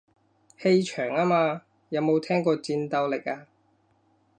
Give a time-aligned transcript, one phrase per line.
[0.57, 3.45] 氣場吖嘛，有冇聽過戰鬥力啊